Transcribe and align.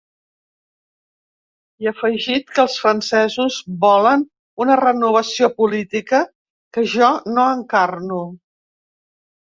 I 1.83 1.89
afegit 1.91 2.49
que 2.55 2.63
els 2.63 2.79
francesos 2.85 3.59
volen 3.85 4.25
una 4.67 4.81
renovació 4.83 5.53
política 5.63 6.25
que 6.75 6.89
‘jo 6.99 7.15
no 7.39 7.49
encarno’. 7.63 8.23